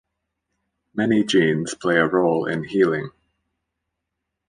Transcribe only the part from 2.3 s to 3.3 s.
in healing.